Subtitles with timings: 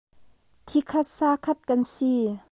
[0.67, 2.13] Thikhat sakhat kan si.